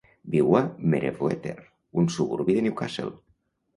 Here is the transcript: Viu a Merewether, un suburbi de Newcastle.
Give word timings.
Viu 0.35 0.55
a 0.59 0.61
Merewether, 0.93 1.55
un 2.05 2.09
suburbi 2.17 2.57
de 2.59 2.65
Newcastle. 2.69 3.15